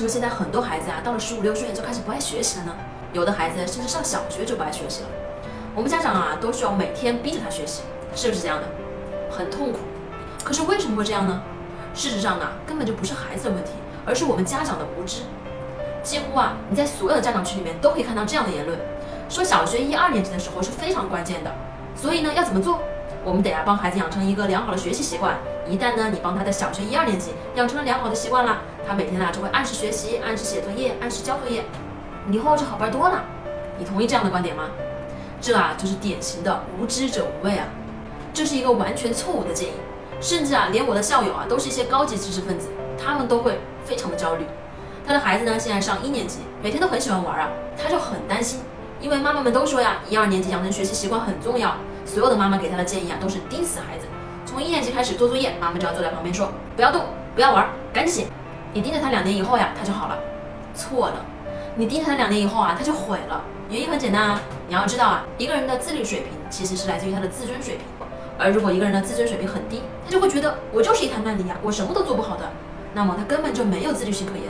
[0.00, 2.74] 是不是现在很多孩子啊，到了十五六岁就开始不爱学习了呢？
[3.12, 5.08] 有的孩子甚至上小学就不爱学习了。
[5.74, 7.82] 我们家长啊，都需要每天逼着他学习，
[8.14, 8.66] 是不是这样的？
[9.30, 9.80] 很痛苦。
[10.42, 11.42] 可是为什么会这样呢？
[11.92, 13.72] 事实上啊，根本就不是孩子的问题，
[14.06, 15.20] 而是我们家长的无知。
[16.02, 18.78] 几乎啊，你在所有的家长群里面都可以看到这样的言论，
[19.28, 21.52] 说小学一二年级的时候是非常关键的。
[21.94, 22.80] 所以呢，要怎么做？
[23.24, 25.36] 我们得啊帮孩子养成一个良好的学习习惯。
[25.68, 31.64] 一旦呢，你帮他在小学一二年级养成了良好的习惯啦，他每天啊就会按时学习、按时写作业、按时交作业，
[32.30, 33.22] 以后就好办多了。
[33.78, 34.64] 你同意这样的观点吗？
[35.40, 37.66] 这啊就是典型的无知者无畏啊，
[38.34, 39.72] 这是一个完全错误的建议。
[40.20, 42.68] 甚至啊，连我的校友啊都是一些高级知识分子，
[43.02, 44.44] 他们都会非常的焦虑。
[45.06, 47.48] 他的孩子呢现在上一年级，每天都很喜欢玩啊，
[47.80, 48.60] 他就很担心，
[49.00, 51.74] 因为妈妈们都说呀，一二年级养成学习习惯很重要。
[52.10, 54.06] 所有的妈妈给他的建议啊，都是盯死孩子。
[54.44, 57.04] 从一年级开始做作业，妈妈就要坐在旁边说：“不要动，
[57.36, 58.26] 不要玩，赶紧写。”
[58.74, 60.18] 你盯着他两年以后呀，他就好了。
[60.74, 61.24] 错了，
[61.76, 63.44] 你盯着他两年以后啊，他就毁了。
[63.68, 67.84] 原因很简单啊，你要知道啊，一个人的自律水平其实是来自于他的自尊水平。
[68.36, 72.50] 而如果一个人的自尊水平很低，他就会觉得我就是一滩烂泥呀，我什么都做不好的，
[72.92, 74.46] 那么他根本就没有自律性可言。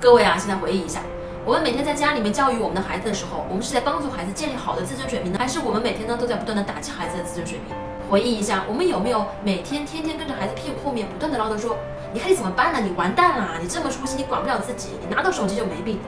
[0.00, 1.00] 各位啊，现在回忆一下。
[1.44, 7.76] 我们每天在家里面教育我们的孩子的时候，我们是在帮助孩子建立好的自尊水平呢，还是我们每天呢都在不断的打击孩子的自尊水平？
[8.08, 11.76] 回忆一下，我们有没有每天天天跟着孩子屁股后面不断的唠叨说，
[12.12, 12.78] 你看你怎么办呢？
[12.80, 13.58] 你完蛋了！
[13.60, 15.98] 你这么粗心，你管不了自己，你拿到手机就没病。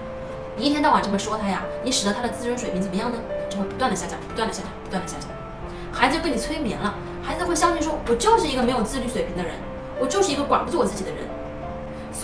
[0.57, 3.19] 你一天到晚这么说他呀，你使得他的自尊水平怎么样呢？
[3.51, 5.29] 就会不断的下降，不断的下降，不断的下降。
[5.91, 9.55] 孩子被你催眠了，孩子会相信说，我就是一个没有自律水平的人，
[9.99, 11.27] 我就是一个管不住我自己的人。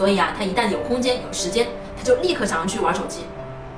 [0.00, 1.66] 所以啊，他一旦有空间有时间。
[1.94, 3.26] 他就立刻想要去玩手机，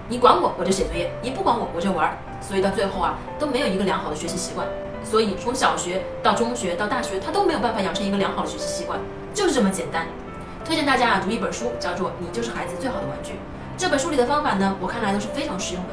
[0.09, 4.65] 你管我我就写作业，你不管我我就玩，所以到最后啊都没有一个良好的学习习惯，
[5.03, 8.97] 所以从小学到中学到大学，他都没有办法养成一个良好的学习习惯，
[9.34, 10.06] 就是这么简单。
[10.65, 13.33] 推荐大家啊读一本书，叫做《你就是孩子最好的玩具》。
[13.77, 15.91] 这本书里的方法呢，我看来都是非常实用的。